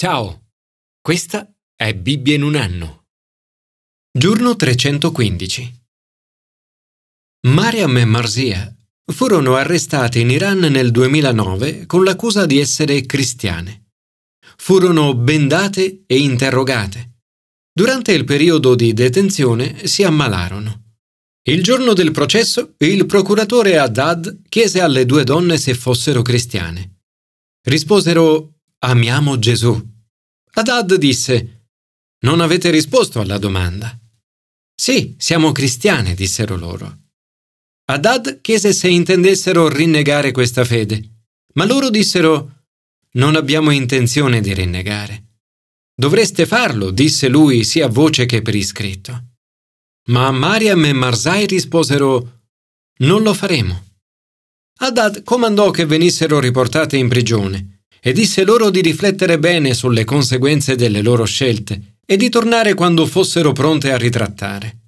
Ciao, 0.00 0.52
questa 1.00 1.52
è 1.74 1.92
Bibbia 1.92 2.36
in 2.36 2.44
un 2.44 2.54
anno. 2.54 3.06
Giorno 4.16 4.54
315. 4.54 5.86
Mariam 7.48 7.96
e 7.96 8.04
Marzia 8.04 8.72
furono 9.12 9.56
arrestate 9.56 10.20
in 10.20 10.30
Iran 10.30 10.60
nel 10.60 10.92
2009 10.92 11.86
con 11.86 12.04
l'accusa 12.04 12.46
di 12.46 12.60
essere 12.60 13.06
cristiane. 13.06 13.88
Furono 14.58 15.16
bendate 15.16 16.04
e 16.06 16.16
interrogate. 16.20 17.22
Durante 17.72 18.12
il 18.12 18.22
periodo 18.22 18.76
di 18.76 18.92
detenzione 18.92 19.84
si 19.88 20.04
ammalarono. 20.04 20.92
Il 21.42 21.60
giorno 21.64 21.92
del 21.92 22.12
processo 22.12 22.76
il 22.78 23.04
procuratore 23.06 23.78
Haddad 23.78 24.42
chiese 24.48 24.80
alle 24.80 25.04
due 25.04 25.24
donne 25.24 25.58
se 25.58 25.74
fossero 25.74 26.22
cristiane. 26.22 27.00
Risposero 27.62 28.57
Amiamo 28.80 29.40
Gesù. 29.40 29.76
Haddad 30.52 30.94
disse, 30.94 31.64
Non 32.20 32.40
avete 32.40 32.70
risposto 32.70 33.18
alla 33.20 33.36
domanda. 33.36 33.98
Sì, 34.72 35.16
siamo 35.18 35.50
cristiane, 35.50 36.14
dissero 36.14 36.54
loro. 36.56 37.06
Haddad 37.86 38.40
chiese 38.40 38.72
se 38.72 38.88
intendessero 38.88 39.68
rinnegare 39.68 40.30
questa 40.30 40.64
fede, 40.64 41.24
ma 41.54 41.64
loro 41.64 41.90
dissero, 41.90 42.66
Non 43.14 43.34
abbiamo 43.34 43.72
intenzione 43.72 44.40
di 44.40 44.54
rinnegare. 44.54 45.40
Dovreste 45.92 46.46
farlo, 46.46 46.92
disse 46.92 47.26
lui 47.26 47.64
sia 47.64 47.86
a 47.86 47.90
voce 47.90 48.26
che 48.26 48.42
per 48.42 48.54
iscritto. 48.54 49.24
Ma 50.10 50.30
Mariam 50.30 50.84
e 50.84 50.92
Marzai 50.92 51.46
risposero, 51.46 52.42
Non 52.98 53.24
lo 53.24 53.34
faremo. 53.34 53.86
Haddad 54.78 55.24
comandò 55.24 55.72
che 55.72 55.84
venissero 55.84 56.38
riportate 56.38 56.96
in 56.96 57.08
prigione 57.08 57.77
e 58.00 58.12
disse 58.12 58.44
loro 58.44 58.70
di 58.70 58.80
riflettere 58.80 59.38
bene 59.38 59.74
sulle 59.74 60.04
conseguenze 60.04 60.76
delle 60.76 61.02
loro 61.02 61.24
scelte 61.24 61.96
e 62.04 62.16
di 62.16 62.28
tornare 62.28 62.74
quando 62.74 63.06
fossero 63.06 63.52
pronte 63.52 63.92
a 63.92 63.96
ritrattare. 63.96 64.78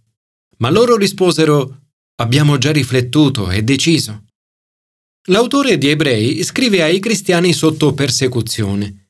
Ma 0.59 0.71
loro 0.71 0.97
risposero 0.97 1.81
Abbiamo 2.21 2.59
già 2.59 2.71
riflettuto 2.71 3.51
e 3.51 3.62
deciso. 3.62 4.25
L'autore 5.29 5.79
di 5.79 5.89
Ebrei 5.89 6.43
scrive 6.45 6.83
ai 6.83 6.99
cristiani 6.99 7.55
sotto 7.55 7.95
persecuzione. 7.95 9.09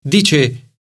Dice 0.00 0.74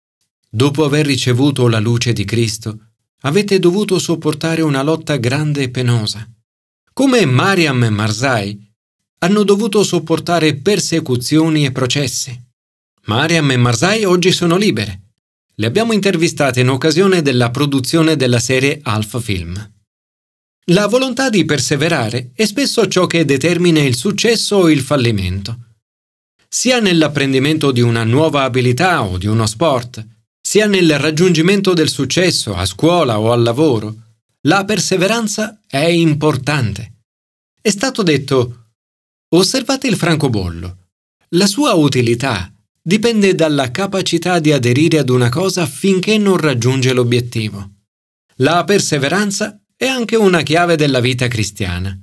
Dopo 0.50 0.84
aver 0.84 1.06
ricevuto 1.06 1.66
la 1.68 1.78
luce 1.78 2.12
di 2.12 2.26
Cristo, 2.26 2.90
avete 3.22 3.58
dovuto 3.58 3.98
sopportare 3.98 4.60
una 4.60 4.82
lotta 4.82 5.16
grande 5.16 5.62
e 5.62 5.70
penosa. 5.70 6.30
Come 6.92 7.24
Mariam 7.24 7.82
e 7.84 7.88
Marzai 7.88 8.70
hanno 9.20 9.42
dovuto 9.42 9.82
sopportare 9.82 10.56
persecuzioni 10.56 11.64
e 11.64 11.72
processi. 11.72 12.41
Mariam 13.06 13.50
e 13.50 13.56
Marzai 13.56 14.04
oggi 14.04 14.30
sono 14.30 14.56
libere. 14.56 15.00
Le 15.56 15.66
abbiamo 15.66 15.92
intervistate 15.92 16.60
in 16.60 16.68
occasione 16.68 17.20
della 17.20 17.50
produzione 17.50 18.14
della 18.14 18.38
serie 18.38 18.78
Alpha 18.80 19.18
Film. 19.18 19.72
La 20.66 20.86
volontà 20.86 21.28
di 21.28 21.44
perseverare 21.44 22.30
è 22.32 22.44
spesso 22.44 22.86
ciò 22.86 23.06
che 23.06 23.24
determina 23.24 23.80
il 23.80 23.96
successo 23.96 24.56
o 24.56 24.70
il 24.70 24.80
fallimento. 24.80 25.58
Sia 26.48 26.78
nell'apprendimento 26.78 27.72
di 27.72 27.80
una 27.80 28.04
nuova 28.04 28.44
abilità 28.44 29.02
o 29.02 29.18
di 29.18 29.26
uno 29.26 29.46
sport, 29.46 30.06
sia 30.40 30.66
nel 30.66 30.96
raggiungimento 30.98 31.72
del 31.72 31.88
successo 31.88 32.54
a 32.54 32.64
scuola 32.64 33.18
o 33.18 33.32
al 33.32 33.42
lavoro, 33.42 33.96
la 34.42 34.64
perseveranza 34.64 35.60
è 35.66 35.84
importante. 35.86 37.00
È 37.60 37.70
stato 37.70 38.04
detto, 38.04 38.66
osservate 39.30 39.88
il 39.88 39.96
francobollo. 39.96 40.76
La 41.30 41.46
sua 41.46 41.72
utilità 41.72 42.52
dipende 42.82 43.34
dalla 43.34 43.70
capacità 43.70 44.40
di 44.40 44.52
aderire 44.52 44.98
ad 44.98 45.08
una 45.08 45.28
cosa 45.28 45.66
finché 45.66 46.18
non 46.18 46.36
raggiunge 46.36 46.92
l'obiettivo. 46.92 47.70
La 48.36 48.64
perseveranza 48.64 49.60
è 49.76 49.86
anche 49.86 50.16
una 50.16 50.42
chiave 50.42 50.76
della 50.76 51.00
vita 51.00 51.28
cristiana. 51.28 51.96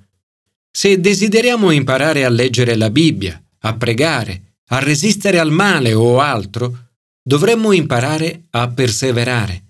Se 0.72 1.00
desideriamo 1.00 1.72
imparare 1.72 2.24
a 2.24 2.30
leggere 2.30 2.76
la 2.76 2.90
Bibbia, 2.90 3.42
a 3.60 3.76
pregare, 3.76 4.58
a 4.70 4.80
resistere 4.80 5.40
al 5.40 5.52
male 5.52 5.94
o 5.94 6.20
altro, 6.20 6.92
dovremmo 7.22 7.72
imparare 7.74 8.46
a 8.52 8.70
perseverare. 8.70 9.66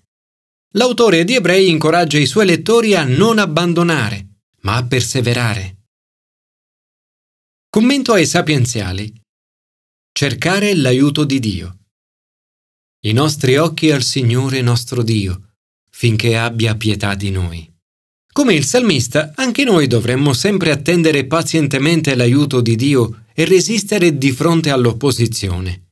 L'autore 0.74 1.24
di 1.24 1.36
Ebrei 1.36 1.70
incoraggia 1.70 2.20
i 2.20 2.28
suoi 2.28 2.46
lettori 2.46 2.94
a 2.94 3.04
non 3.04 3.40
abbandonare, 3.40 4.44
ma 4.62 4.76
a 4.76 4.86
perseverare. 4.86 5.78
Commento 7.70 8.14
ai 8.14 8.26
sapienziali. 8.26 9.19
Cercare 10.20 10.76
l'aiuto 10.76 11.24
di 11.24 11.40
Dio. 11.40 11.78
I 13.06 13.14
nostri 13.14 13.56
occhi 13.56 13.90
al 13.90 14.04
Signore 14.04 14.60
nostro 14.62 15.02
Dio, 15.02 15.54
finché 15.90 16.36
abbia 16.36 16.76
pietà 16.76 17.16
di 17.16 17.32
noi. 17.32 17.74
Come 18.30 18.54
il 18.54 18.66
salmista, 18.66 19.32
anche 19.38 19.64
noi 19.64 19.88
dovremmo 19.88 20.34
sempre 20.34 20.72
attendere 20.72 21.26
pazientemente 21.26 22.16
l'aiuto 22.16 22.60
di 22.60 22.76
Dio 22.76 23.28
e 23.34 23.46
resistere 23.46 24.18
di 24.18 24.34
fronte 24.34 24.72
all'opposizione. 24.72 25.92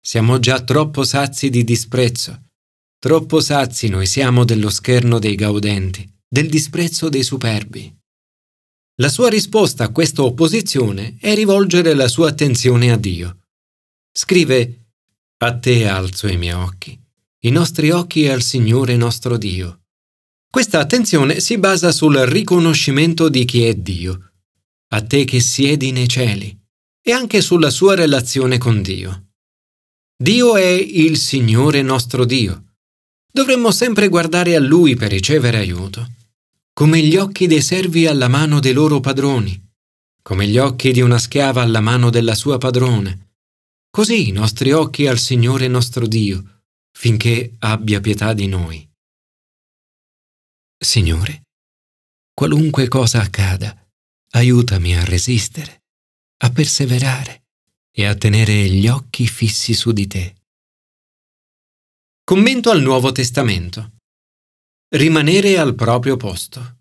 Siamo 0.00 0.38
già 0.38 0.62
troppo 0.62 1.04
sazi 1.04 1.50
di 1.50 1.62
disprezzo. 1.62 2.44
Troppo 2.98 3.40
sazi 3.40 3.88
noi 3.88 4.06
siamo 4.06 4.46
dello 4.46 4.70
scherno 4.70 5.18
dei 5.18 5.34
gaudenti, 5.34 6.10
del 6.26 6.48
disprezzo 6.48 7.10
dei 7.10 7.22
superbi. 7.22 7.94
La 9.02 9.10
sua 9.10 9.28
risposta 9.28 9.84
a 9.84 9.92
questa 9.92 10.22
opposizione 10.22 11.18
è 11.20 11.34
rivolgere 11.34 11.92
la 11.92 12.08
sua 12.08 12.30
attenzione 12.30 12.90
a 12.90 12.96
Dio. 12.96 13.40
Scrive, 14.18 14.86
A 15.44 15.58
te 15.58 15.86
alzo 15.86 16.26
i 16.26 16.38
miei 16.38 16.54
occhi, 16.54 16.98
i 17.40 17.50
nostri 17.50 17.90
occhi 17.90 18.26
al 18.28 18.40
Signore 18.40 18.96
nostro 18.96 19.36
Dio. 19.36 19.82
Questa 20.50 20.78
attenzione 20.78 21.38
si 21.40 21.58
basa 21.58 21.92
sul 21.92 22.16
riconoscimento 22.20 23.28
di 23.28 23.44
chi 23.44 23.64
è 23.64 23.74
Dio, 23.74 24.32
a 24.94 25.02
te 25.02 25.26
che 25.26 25.38
siedi 25.40 25.92
nei 25.92 26.08
cieli, 26.08 26.58
e 27.02 27.12
anche 27.12 27.42
sulla 27.42 27.68
sua 27.68 27.94
relazione 27.94 28.56
con 28.56 28.80
Dio. 28.80 29.32
Dio 30.16 30.56
è 30.56 30.66
il 30.66 31.18
Signore 31.18 31.82
nostro 31.82 32.24
Dio. 32.24 32.76
Dovremmo 33.30 33.70
sempre 33.70 34.08
guardare 34.08 34.56
a 34.56 34.60
Lui 34.60 34.94
per 34.96 35.10
ricevere 35.10 35.58
aiuto, 35.58 36.14
come 36.72 37.02
gli 37.02 37.18
occhi 37.18 37.46
dei 37.46 37.60
servi 37.60 38.06
alla 38.06 38.28
mano 38.28 38.60
dei 38.60 38.72
loro 38.72 38.98
padroni, 38.98 39.62
come 40.22 40.46
gli 40.46 40.56
occhi 40.56 40.90
di 40.90 41.02
una 41.02 41.18
schiava 41.18 41.60
alla 41.60 41.80
mano 41.80 42.08
della 42.08 42.34
sua 42.34 42.56
padrona 42.56 43.14
così 43.96 44.28
i 44.28 44.30
nostri 44.30 44.72
occhi 44.72 45.06
al 45.06 45.18
Signore 45.18 45.68
nostro 45.68 46.06
Dio, 46.06 46.64
finché 46.92 47.54
abbia 47.60 47.98
pietà 47.98 48.34
di 48.34 48.46
noi. 48.46 48.86
Signore, 50.78 51.44
qualunque 52.34 52.88
cosa 52.88 53.22
accada, 53.22 53.74
aiutami 54.32 54.94
a 54.94 55.02
resistere, 55.02 55.84
a 56.44 56.50
perseverare 56.50 57.44
e 57.90 58.04
a 58.04 58.14
tenere 58.14 58.68
gli 58.68 58.86
occhi 58.86 59.26
fissi 59.26 59.72
su 59.72 59.92
di 59.92 60.06
te. 60.06 60.34
Commento 62.22 62.68
al 62.68 62.82
Nuovo 62.82 63.12
Testamento. 63.12 63.92
Rimanere 64.94 65.56
al 65.56 65.74
proprio 65.74 66.18
posto. 66.18 66.80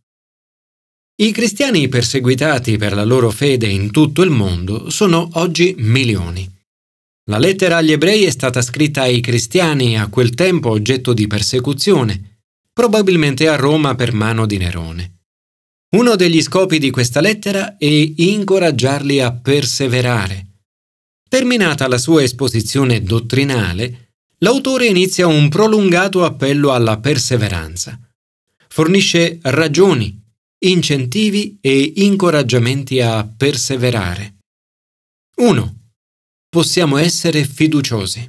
I 1.22 1.32
cristiani 1.32 1.88
perseguitati 1.88 2.76
per 2.76 2.94
la 2.94 3.06
loro 3.06 3.32
fede 3.32 3.70
in 3.70 3.92
tutto 3.92 4.22
il 4.22 4.32
mondo 4.32 4.90
sono 4.90 5.30
oggi 5.36 5.76
milioni. 5.78 6.55
La 7.28 7.40
lettera 7.40 7.78
agli 7.78 7.92
ebrei 7.92 8.24
è 8.24 8.30
stata 8.30 8.62
scritta 8.62 9.02
ai 9.02 9.20
cristiani 9.20 9.98
a 9.98 10.10
quel 10.10 10.36
tempo 10.36 10.70
oggetto 10.70 11.12
di 11.12 11.26
persecuzione, 11.26 12.42
probabilmente 12.72 13.48
a 13.48 13.56
Roma 13.56 13.96
per 13.96 14.14
mano 14.14 14.46
di 14.46 14.58
Nerone. 14.58 15.22
Uno 15.96 16.16
degli 16.16 16.40
scopi 16.40 16.78
di 16.78 16.92
questa 16.92 17.22
lettera 17.22 17.78
è 17.78 17.86
incoraggiarli 17.88 19.22
a 19.22 19.32
perseverare. 19.34 20.46
Terminata 21.28 21.88
la 21.88 21.98
sua 21.98 22.22
esposizione 22.22 23.02
dottrinale, 23.02 24.14
l'autore 24.40 24.86
inizia 24.86 25.26
un 25.26 25.50
prolungato 25.50 26.24
appello 26.24 26.74
alla 26.74 27.00
perseveranza. 27.00 28.00
Fornisce 28.68 29.40
ragioni, 29.42 30.22
incentivi 30.60 31.58
e 31.60 31.94
incoraggiamenti 31.96 33.02
a 33.02 33.28
perseverare. 33.28 34.36
1 35.38 35.85
possiamo 36.56 36.96
essere 36.96 37.44
fiduciosi. 37.44 38.26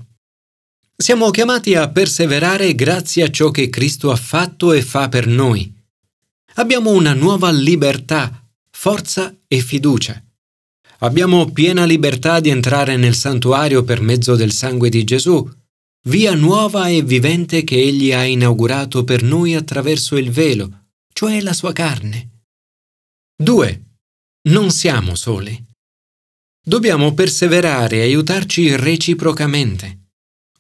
Siamo 0.97 1.31
chiamati 1.31 1.77
a 1.77 1.89
perseverare 1.89 2.75
grazie 2.75 3.23
a 3.23 3.31
ciò 3.31 3.53
che 3.53 3.71
Cristo 3.71 4.11
ha 4.11 4.17
fatto 4.17 4.73
e 4.73 4.83
fa 4.83 5.09
per 5.09 5.29
noi. 5.29 5.73
Abbiamo 6.55 6.91
una 6.91 7.15
nuova 7.15 7.53
libertà, 7.53 8.45
forza 8.69 9.33
e 9.47 9.61
fiducia. 9.61 10.21
Abbiamo 10.99 11.53
piena 11.53 11.85
libertà 11.85 12.41
di 12.41 12.49
entrare 12.49 12.97
nel 12.97 13.15
santuario 13.15 13.85
per 13.85 14.01
mezzo 14.01 14.35
del 14.35 14.51
sangue 14.51 14.89
di 14.89 15.05
Gesù, 15.05 15.49
via 16.09 16.35
nuova 16.35 16.89
e 16.89 17.03
vivente 17.03 17.63
che 17.63 17.77
Egli 17.77 18.13
ha 18.13 18.25
inaugurato 18.25 19.05
per 19.05 19.23
noi 19.23 19.55
attraverso 19.55 20.17
il 20.17 20.33
velo, 20.33 20.87
cioè 21.13 21.41
la 21.43 21.53
sua 21.53 21.73
carne. 21.73 22.43
2. 23.41 23.85
Non 24.49 24.73
siamo 24.73 25.15
soli. 25.15 25.66
Dobbiamo 26.69 27.15
perseverare 27.15 27.99
e 27.99 28.01
aiutarci 28.01 28.75
reciprocamente. 28.75 30.09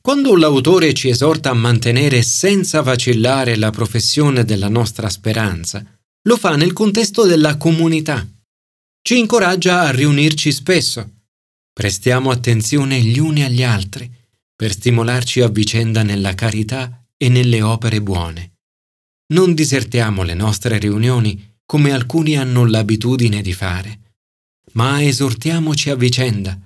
Quando 0.00 0.36
l'autore 0.36 0.94
ci 0.94 1.08
esorta 1.08 1.50
a 1.50 1.54
mantenere 1.54 2.22
senza 2.22 2.80
vacillare 2.80 3.56
la 3.56 3.70
professione 3.70 4.44
della 4.44 4.68
nostra 4.68 5.08
speranza, 5.08 5.84
lo 6.28 6.36
fa 6.36 6.54
nel 6.54 6.72
contesto 6.72 7.26
della 7.26 7.56
comunità. 7.56 8.24
Ci 9.02 9.18
incoraggia 9.18 9.80
a 9.80 9.90
riunirci 9.90 10.52
spesso. 10.52 11.22
Prestiamo 11.72 12.30
attenzione 12.30 13.00
gli 13.00 13.18
uni 13.18 13.42
agli 13.42 13.64
altri 13.64 14.08
per 14.54 14.70
stimolarci 14.70 15.40
a 15.40 15.48
vicenda 15.48 16.04
nella 16.04 16.36
carità 16.36 17.04
e 17.16 17.28
nelle 17.28 17.62
opere 17.62 18.00
buone. 18.00 18.58
Non 19.34 19.54
disertiamo 19.54 20.22
le 20.22 20.34
nostre 20.34 20.78
riunioni 20.78 21.58
come 21.66 21.90
alcuni 21.90 22.36
hanno 22.36 22.64
l'abitudine 22.64 23.42
di 23.42 23.52
fare, 23.52 24.05
ma 24.72 25.02
esortiamoci 25.02 25.90
a 25.90 25.94
vicenda 25.94 26.60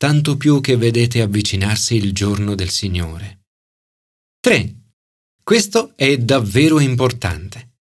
tanto 0.00 0.38
più 0.38 0.62
che 0.62 0.78
vedete 0.78 1.20
avvicinarsi 1.20 1.94
il 1.94 2.14
giorno 2.14 2.54
del 2.54 2.70
Signore. 2.70 3.40
3. 4.40 4.74
Questo 5.42 5.92
è 5.94 6.16
davvero 6.16 6.80
importante. 6.80 7.74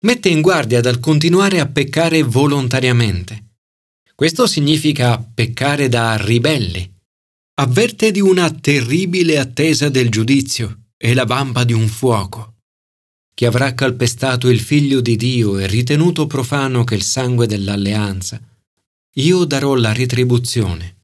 Mette 0.00 0.30
in 0.30 0.40
guardia 0.40 0.80
dal 0.80 0.98
continuare 0.98 1.60
a 1.60 1.68
peccare 1.68 2.24
volontariamente. 2.24 3.50
Questo 4.16 4.48
significa 4.48 5.16
peccare 5.16 5.88
da 5.88 6.16
ribelli. 6.16 6.92
Avverte 7.60 8.10
di 8.10 8.20
una 8.20 8.50
terribile 8.50 9.38
attesa 9.38 9.88
del 9.88 10.10
giudizio 10.10 10.86
e 10.96 11.14
la 11.14 11.24
vampa 11.24 11.62
di 11.62 11.72
un 11.72 11.86
fuoco. 11.86 12.56
Chi 13.32 13.44
avrà 13.44 13.74
calpestato 13.74 14.48
il 14.48 14.58
figlio 14.58 15.00
di 15.00 15.14
Dio 15.14 15.56
e 15.58 15.68
ritenuto 15.68 16.26
profano 16.26 16.82
che 16.82 16.96
il 16.96 17.02
sangue 17.02 17.46
dell'alleanza, 17.46 18.42
io 19.18 19.44
darò 19.44 19.74
la 19.74 19.92
retribuzione 19.92 20.98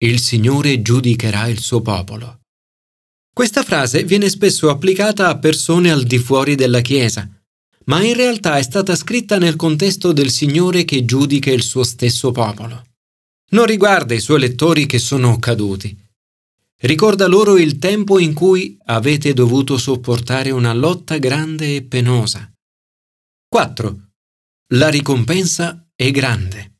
il 0.00 0.20
Signore 0.20 0.80
giudicherà 0.80 1.48
il 1.48 1.58
suo 1.58 1.80
popolo. 1.80 2.42
Questa 3.34 3.64
frase 3.64 4.04
viene 4.04 4.28
spesso 4.28 4.70
applicata 4.70 5.28
a 5.28 5.38
persone 5.38 5.90
al 5.90 6.04
di 6.04 6.18
fuori 6.18 6.54
della 6.54 6.80
Chiesa, 6.80 7.28
ma 7.86 8.04
in 8.04 8.14
realtà 8.14 8.58
è 8.58 8.62
stata 8.62 8.94
scritta 8.94 9.38
nel 9.38 9.56
contesto 9.56 10.12
del 10.12 10.30
Signore 10.30 10.84
che 10.84 11.04
giudica 11.04 11.50
il 11.50 11.62
suo 11.62 11.82
stesso 11.82 12.30
popolo. 12.30 12.86
Non 13.50 13.66
riguarda 13.66 14.14
i 14.14 14.20
suoi 14.20 14.38
lettori 14.38 14.86
che 14.86 15.00
sono 15.00 15.36
caduti. 15.40 15.96
Ricorda 16.80 17.26
loro 17.26 17.58
il 17.58 17.78
tempo 17.78 18.20
in 18.20 18.34
cui 18.34 18.78
avete 18.84 19.32
dovuto 19.32 19.78
sopportare 19.78 20.52
una 20.52 20.72
lotta 20.74 21.18
grande 21.18 21.74
e 21.74 21.82
penosa. 21.82 22.48
4. 23.48 24.10
La 24.74 24.88
ricompensa 24.88 25.88
è 25.96 26.08
grande. 26.12 26.77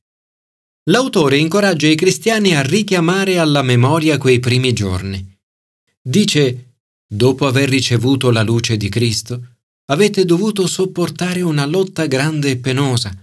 L'autore 0.88 1.36
incoraggia 1.36 1.86
i 1.86 1.94
cristiani 1.94 2.56
a 2.56 2.62
richiamare 2.62 3.38
alla 3.38 3.60
memoria 3.60 4.16
quei 4.16 4.40
primi 4.40 4.72
giorni. 4.72 5.36
Dice, 6.00 6.76
dopo 7.06 7.46
aver 7.46 7.68
ricevuto 7.68 8.30
la 8.30 8.42
luce 8.42 8.78
di 8.78 8.88
Cristo, 8.88 9.56
avete 9.90 10.24
dovuto 10.24 10.66
sopportare 10.66 11.42
una 11.42 11.66
lotta 11.66 12.06
grande 12.06 12.52
e 12.52 12.56
penosa, 12.56 13.14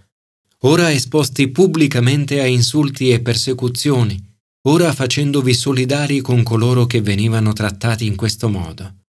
ora 0.60 0.92
esposti 0.92 1.48
pubblicamente 1.48 2.40
a 2.40 2.46
insulti 2.46 3.10
e 3.10 3.20
persecuzioni, 3.22 4.24
ora 4.68 4.94
facendovi 4.94 5.54
solidari 5.56 6.22
con 6.22 6.44
coloro 6.44 6.86
che 6.86 7.02
venivano 7.02 7.52
trattati 7.54 8.06
in 8.06 8.16
questo 8.16 8.48
modo. 8.48 9.06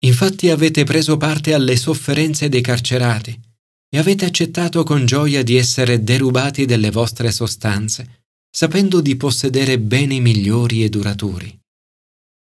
Infatti 0.00 0.50
avete 0.50 0.84
preso 0.84 1.16
parte 1.16 1.54
alle 1.54 1.76
sofferenze 1.76 2.50
dei 2.50 2.60
carcerati, 2.60 3.40
e 3.88 3.98
avete 3.98 4.24
accettato 4.24 4.82
con 4.84 5.06
gioia 5.06 5.42
di 5.42 5.56
essere 5.56 6.02
derubati 6.02 6.64
delle 6.64 6.90
vostre 6.90 7.30
sostanze, 7.30 8.24
sapendo 8.50 9.00
di 9.00 9.16
possedere 9.16 9.78
beni 9.78 10.20
migliori 10.20 10.82
e 10.82 10.88
duraturi. 10.88 11.58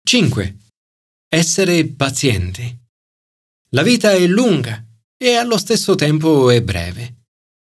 5. 0.02 0.56
Essere 1.28 1.86
pazienti. 1.86 2.76
La 3.70 3.82
vita 3.82 4.12
è 4.12 4.26
lunga 4.26 4.82
e 5.16 5.34
allo 5.34 5.58
stesso 5.58 5.94
tempo 5.94 6.50
è 6.50 6.62
breve. 6.62 7.24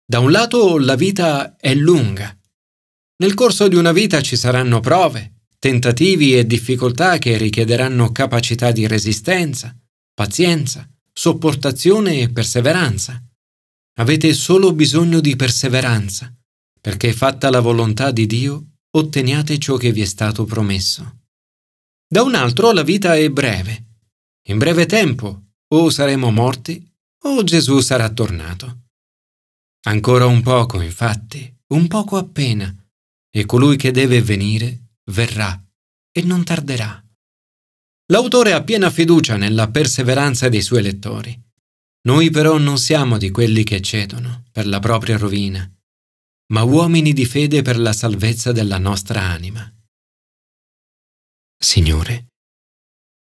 Da 0.04 0.20
un 0.20 0.30
lato 0.30 0.78
la 0.78 0.94
vita 0.94 1.56
è 1.56 1.74
lunga. 1.74 2.32
Nel 3.20 3.34
corso 3.34 3.66
di 3.66 3.74
una 3.74 3.90
vita 3.92 4.20
ci 4.20 4.36
saranno 4.36 4.80
prove, 4.80 5.46
tentativi 5.58 6.38
e 6.38 6.46
difficoltà 6.46 7.18
che 7.18 7.36
richiederanno 7.36 8.12
capacità 8.12 8.70
di 8.70 8.86
resistenza, 8.86 9.76
pazienza, 10.14 10.88
sopportazione 11.12 12.20
e 12.20 12.30
perseveranza. 12.30 13.20
Avete 13.98 14.32
solo 14.32 14.72
bisogno 14.72 15.20
di 15.20 15.34
perseveranza, 15.34 16.32
perché 16.80 17.12
fatta 17.12 17.50
la 17.50 17.60
volontà 17.60 18.12
di 18.12 18.26
Dio, 18.26 18.76
otteniate 18.90 19.58
ciò 19.58 19.76
che 19.76 19.90
vi 19.90 20.02
è 20.02 20.04
stato 20.04 20.44
promesso. 20.44 21.22
Da 22.06 22.22
un 22.22 22.36
altro 22.36 22.72
la 22.72 22.82
vita 22.82 23.16
è 23.16 23.28
breve. 23.28 23.86
In 24.48 24.58
breve 24.58 24.86
tempo 24.86 25.48
o 25.66 25.90
saremo 25.90 26.30
morti 26.30 26.82
o 27.24 27.42
Gesù 27.42 27.80
sarà 27.80 28.08
tornato. 28.10 28.84
Ancora 29.86 30.26
un 30.26 30.42
poco, 30.42 30.80
infatti, 30.80 31.52
un 31.74 31.88
poco 31.88 32.16
appena, 32.16 32.72
e 33.30 33.44
colui 33.46 33.76
che 33.76 33.90
deve 33.90 34.22
venire 34.22 34.92
verrà 35.10 35.60
e 36.12 36.22
non 36.22 36.44
tarderà. 36.44 37.04
L'autore 38.10 38.52
ha 38.52 38.62
piena 38.62 38.90
fiducia 38.90 39.36
nella 39.36 39.68
perseveranza 39.68 40.48
dei 40.48 40.62
suoi 40.62 40.82
lettori. 40.82 41.47
Noi 42.02 42.30
però 42.30 42.58
non 42.58 42.78
siamo 42.78 43.18
di 43.18 43.30
quelli 43.30 43.64
che 43.64 43.80
cedono 43.80 44.44
per 44.52 44.66
la 44.66 44.78
propria 44.78 45.16
rovina, 45.16 45.70
ma 46.52 46.62
uomini 46.62 47.12
di 47.12 47.26
fede 47.26 47.62
per 47.62 47.78
la 47.78 47.92
salvezza 47.92 48.52
della 48.52 48.78
nostra 48.78 49.22
anima. 49.22 49.70
Signore, 51.60 52.28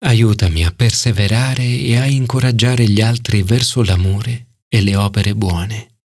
aiutami 0.03 0.65
a 0.65 0.71
perseverare 0.71 1.63
e 1.63 1.97
a 1.97 2.05
incoraggiare 2.05 2.87
gli 2.87 3.01
altri 3.01 3.43
verso 3.43 3.81
l'amore 3.83 4.59
e 4.67 4.81
le 4.81 4.95
opere 4.95 5.33
buone. 5.33 5.99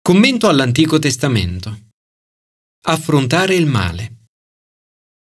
Commento 0.00 0.48
all'Antico 0.48 0.98
Testamento. 0.98 1.90
Affrontare 2.86 3.54
il 3.54 3.66
male. 3.66 4.28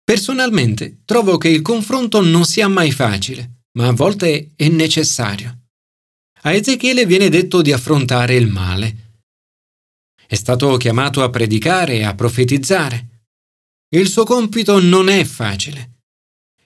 Personalmente 0.03 1.01
trovo 1.05 1.37
che 1.37 1.49
il 1.49 1.61
confronto 1.61 2.21
non 2.21 2.45
sia 2.45 2.67
mai 2.67 2.91
facile, 2.91 3.65
ma 3.77 3.87
a 3.87 3.93
volte 3.93 4.53
è 4.55 4.67
necessario 4.67 5.64
a 6.45 6.53
Ezechiele 6.53 7.05
viene 7.05 7.29
detto 7.29 7.61
di 7.61 7.71
affrontare 7.71 8.35
il 8.35 8.47
male. 8.47 9.19
È 10.27 10.35
stato 10.35 10.77
chiamato 10.77 11.23
a 11.23 11.29
predicare 11.29 11.95
e 11.95 12.03
a 12.03 12.13
profetizzare. 12.13 13.23
Il 13.89 14.07
suo 14.07 14.25
compito 14.25 14.79
non 14.79 15.09
è 15.09 15.23
facile. 15.23 16.01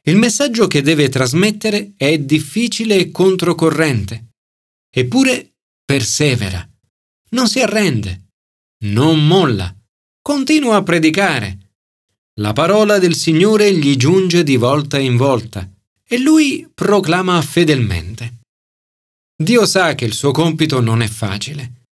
Il 0.04 0.18
messaggio 0.18 0.68
che 0.68 0.82
deve 0.82 1.08
trasmettere 1.08 1.94
è 1.96 2.18
difficile 2.18 2.96
e 2.96 3.12
controcorrente. 3.12 4.32
Eppure 4.90 5.54
persevera. 5.86 6.68
Non 7.32 7.48
si 7.48 7.62
arrende. 7.62 8.28
Non 8.86 9.26
molla. 9.26 9.74
Continua 10.22 10.76
a 10.78 10.84
predicare. 10.84 11.74
La 12.40 12.52
parola 12.52 12.98
del 13.00 13.16
Signore 13.16 13.74
gli 13.74 13.96
giunge 13.96 14.44
di 14.44 14.58
volta 14.58 14.98
in 15.00 15.16
volta 15.16 15.70
e 16.06 16.18
lui 16.18 16.70
proclama 16.74 17.42
fedelmente. 17.42 18.39
Dio 19.42 19.66
sa 19.66 19.96
che 19.96 20.04
il 20.04 20.14
suo 20.14 20.32
compito 20.32 20.82
non 20.82 21.02
è 21.02 21.08
facile. 21.08 21.86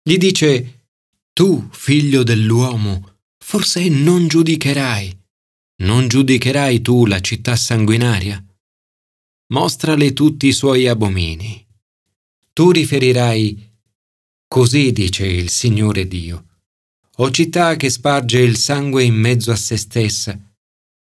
Gli 0.00 0.16
dice, 0.16 0.86
tu, 1.32 1.68
figlio 1.72 2.22
dell'uomo, 2.22 3.16
forse 3.44 3.88
non 3.88 4.28
giudicherai. 4.28 5.18
Non 5.82 6.06
giudicherai 6.06 6.80
tu 6.82 7.06
la 7.06 7.20
città 7.20 7.56
sanguinaria? 7.56 8.42
Mostrale 9.52 10.12
tutti 10.12 10.46
i 10.46 10.52
suoi 10.52 10.86
abomini. 10.86 11.66
Tu 12.52 12.70
riferirai, 12.70 13.72
così 14.46 14.92
dice 14.92 15.26
il 15.26 15.48
Signore 15.48 16.06
Dio, 16.06 16.60
o 17.16 17.30
città 17.32 17.74
che 17.74 17.90
sparge 17.90 18.38
il 18.38 18.56
sangue 18.56 19.02
in 19.02 19.14
mezzo 19.14 19.50
a 19.50 19.56
se 19.56 19.76
stessa, 19.76 20.38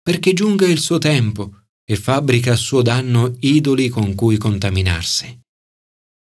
perché 0.01 0.31
giunga 0.31 0.65
il 0.67 0.79
suo 0.79 1.00
tempo 1.00 1.63
e 1.83 1.98
fabbrica 1.98 2.53
a 2.53 2.55
suo 2.55 2.81
danno 2.81 3.36
idoli 3.41 3.89
con 3.89 4.15
cui 4.15 4.38
contaminarsi. 4.38 5.38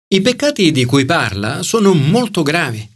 I 0.08 0.20
peccati 0.20 0.70
di 0.70 0.84
cui 0.84 1.04
parla 1.04 1.64
sono 1.64 1.92
molto 1.92 2.44
gravi. 2.44 2.88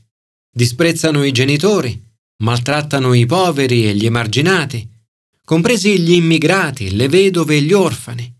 Disprezzano 0.48 1.24
i 1.24 1.32
genitori, 1.32 2.00
maltrattano 2.44 3.14
i 3.14 3.26
poveri 3.26 3.88
e 3.88 3.96
gli 3.96 4.06
emarginati, 4.06 4.88
compresi 5.44 5.98
gli 5.98 6.12
immigrati, 6.12 6.94
le 6.94 7.08
vedove 7.08 7.56
e 7.56 7.62
gli 7.62 7.72
orfani. 7.72 8.32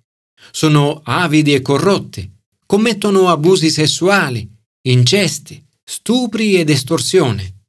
Sono 0.53 1.01
avidi 1.03 1.53
e 1.53 1.63
corrotti, 1.63 2.31
commettono 2.65 3.29
abusi 3.29 3.71
sessuali, 3.71 4.49
incesti, 4.83 5.61
stupri 5.83 6.55
ed 6.55 6.71
estorsione. 6.71 7.65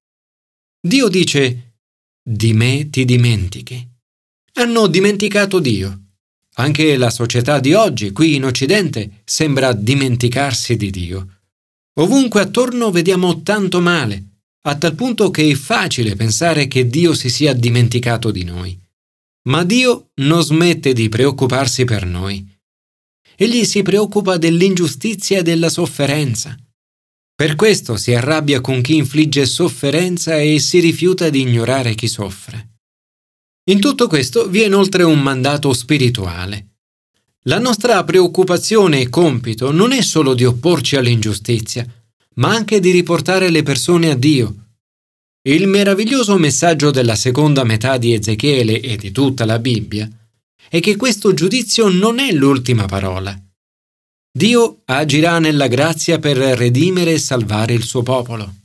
Dio 0.80 1.08
dice, 1.08 1.78
di 2.22 2.54
me 2.54 2.92
ti 2.92 3.06
dimentichi. 3.06 3.90
Hanno 4.54 4.86
dimenticato 4.86 5.58
Dio 5.58 6.11
anche 6.56 6.98
la 6.98 7.10
società 7.10 7.60
di 7.60 7.74
oggi, 7.74 8.12
qui 8.12 8.36
in 8.36 8.46
Occidente, 8.46 9.22
sembra 9.24 9.74
dimenticarsi 9.74 10.76
di 10.76 10.90
Dio. 10.90 11.28
Ovunque 12.00 12.42
attorno 12.42 12.92
vediamo 12.92 13.42
tanto 13.42 13.80
male, 13.80 14.26
a 14.64 14.76
tal 14.76 14.96
punto 14.96 15.32
che 15.32 15.50
è 15.50 15.54
facile 15.56 16.16
pensare 16.16 16.68
che 16.68 16.88
Dio 16.88 17.14
si 17.14 17.30
sia 17.30 17.54
dimenticato 17.54 18.32
di 18.32 18.44
noi. 18.44 18.78
Ma 19.50 19.64
Dio 19.64 20.12
non 20.16 20.44
smette 20.44 20.94
di 20.94 21.10
preoccuparsi 21.10 21.84
per 21.84 22.06
noi. 22.06 22.48
Egli 23.36 23.66
si 23.66 23.82
preoccupa 23.82 24.38
dell'ingiustizia 24.38 25.40
e 25.40 25.42
della 25.42 25.70
sofferenza. 25.70 26.56
Per 27.34 27.56
questo 27.56 27.98
si 27.98 28.14
arrabbia 28.14 28.62
con 28.62 28.82
chi 28.82 28.98
infligge 28.98 29.48
sofferenza 29.48 30.38
e 30.38 30.60
si 30.60 30.80
rifiuta 30.80 31.30
di 31.32 31.42
ignorare 31.42 31.96
chi 31.96 32.08
soffre. 32.08 32.71
In 33.66 33.80
tutto 33.80 34.08
questo 34.08 34.48
vi 34.48 34.62
è 34.62 34.66
inoltre 34.66 35.04
un 35.04 35.22
mandato 35.22 35.72
spirituale. 35.72 36.70
La 37.44 37.60
nostra 37.60 38.04
preoccupazione 38.04 39.02
e 39.02 39.10
compito 39.10 39.72
non 39.72 39.92
è 39.92 40.02
solo 40.02 40.34
di 40.34 40.46
opporci 40.46 40.96
all'ingiustizia, 40.96 41.86
ma 42.36 42.50
anche 42.50 42.80
di 42.80 42.90
riportare 42.90 43.50
le 43.50 43.62
persone 43.62 44.10
a 44.10 44.16
Dio. 44.16 44.56
Il 45.44 45.68
meraviglioso 45.68 46.38
messaggio 46.38 46.90
della 46.90 47.16
seconda 47.16 47.64
metà 47.64 47.98
di 47.98 48.14
Ezechiele 48.14 48.80
e 48.80 48.96
di 48.96 49.12
tutta 49.12 49.46
la 49.46 49.60
Bibbia 49.60 50.10
è 50.68 50.80
che 50.80 50.96
questo 50.96 51.34
giudizio 51.34 51.90
non 51.90 52.18
è 52.18 52.32
l'ultima 52.32 52.86
parola. 52.86 53.40
Dio 54.32 54.82
agirà 54.86 55.38
nella 55.38 55.68
grazia 55.68 56.18
per 56.18 56.38
redimere 56.38 57.14
e 57.14 57.20
salvare 57.20 57.74
il 57.74 57.84
suo 57.84 58.02
popolo. 58.02 58.61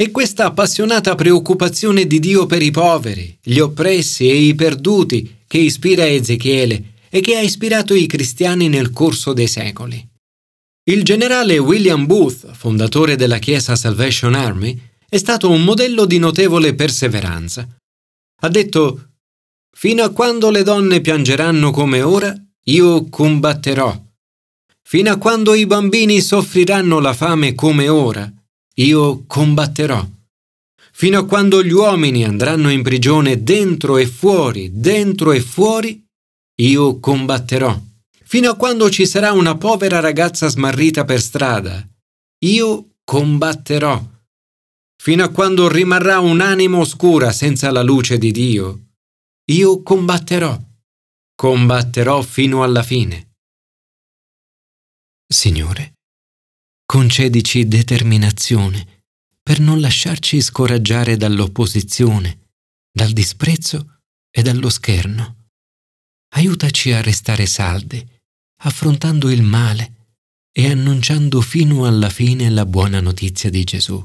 E 0.00 0.12
questa 0.12 0.44
appassionata 0.44 1.16
preoccupazione 1.16 2.06
di 2.06 2.20
Dio 2.20 2.46
per 2.46 2.62
i 2.62 2.70
poveri, 2.70 3.36
gli 3.42 3.58
oppressi 3.58 4.30
e 4.30 4.36
i 4.36 4.54
perduti 4.54 5.38
che 5.44 5.58
ispira 5.58 6.06
Ezechiele 6.06 6.92
e 7.08 7.18
che 7.18 7.36
ha 7.36 7.40
ispirato 7.40 7.94
i 7.94 8.06
cristiani 8.06 8.68
nel 8.68 8.92
corso 8.92 9.32
dei 9.32 9.48
secoli. 9.48 10.08
Il 10.84 11.02
generale 11.02 11.58
William 11.58 12.06
Booth, 12.06 12.52
fondatore 12.52 13.16
della 13.16 13.38
Chiesa 13.38 13.74
Salvation 13.74 14.34
Army, 14.34 14.80
è 15.08 15.16
stato 15.16 15.50
un 15.50 15.64
modello 15.64 16.04
di 16.04 16.18
notevole 16.18 16.76
perseveranza. 16.76 17.66
Ha 18.42 18.48
detto 18.48 19.14
Fino 19.76 20.04
a 20.04 20.10
quando 20.10 20.50
le 20.50 20.62
donne 20.62 21.00
piangeranno 21.00 21.72
come 21.72 22.02
ora, 22.02 22.32
io 22.66 23.08
combatterò. 23.08 24.00
Fino 24.80 25.10
a 25.10 25.16
quando 25.16 25.54
i 25.54 25.66
bambini 25.66 26.20
soffriranno 26.20 27.00
la 27.00 27.14
fame 27.14 27.56
come 27.56 27.88
ora, 27.88 28.32
io 28.78 29.24
combatterò. 29.26 30.06
Fino 30.92 31.18
a 31.18 31.26
quando 31.26 31.62
gli 31.62 31.72
uomini 31.72 32.24
andranno 32.24 32.70
in 32.70 32.82
prigione 32.82 33.42
dentro 33.42 33.98
e 33.98 34.06
fuori, 34.06 34.70
dentro 34.72 35.32
e 35.32 35.40
fuori, 35.40 36.04
io 36.60 36.98
combatterò. 36.98 37.80
Fino 38.24 38.50
a 38.50 38.56
quando 38.56 38.90
ci 38.90 39.06
sarà 39.06 39.32
una 39.32 39.56
povera 39.56 40.00
ragazza 40.00 40.48
smarrita 40.48 41.04
per 41.04 41.20
strada, 41.20 41.86
io 42.44 42.96
combatterò. 43.04 44.16
Fino 45.00 45.24
a 45.24 45.28
quando 45.28 45.68
rimarrà 45.68 46.18
un'anima 46.18 46.78
oscura 46.78 47.32
senza 47.32 47.70
la 47.70 47.82
luce 47.82 48.18
di 48.18 48.32
Dio, 48.32 48.86
io 49.50 49.82
combatterò. 49.82 50.60
Combatterò 51.34 52.20
fino 52.22 52.64
alla 52.64 52.82
fine. 52.82 53.30
Signore, 55.26 55.97
concedici 56.90 57.68
determinazione 57.68 59.02
per 59.42 59.60
non 59.60 59.78
lasciarci 59.78 60.40
scoraggiare 60.40 61.18
dall'opposizione, 61.18 62.48
dal 62.90 63.10
disprezzo 63.10 64.00
e 64.30 64.40
dallo 64.40 64.70
scherno 64.70 65.36
aiutaci 66.30 66.92
a 66.92 67.02
restare 67.02 67.44
salde, 67.44 68.22
affrontando 68.62 69.30
il 69.30 69.42
male 69.42 70.14
e 70.50 70.70
annunciando 70.70 71.42
fino 71.42 71.84
alla 71.84 72.08
fine 72.08 72.48
la 72.48 72.64
buona 72.64 73.00
notizia 73.00 73.50
di 73.50 73.64
Gesù. 73.64 74.02